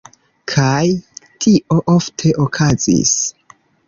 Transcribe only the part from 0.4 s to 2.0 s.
Kaj... tio